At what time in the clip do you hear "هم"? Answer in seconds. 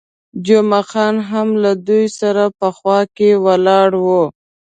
1.29-1.47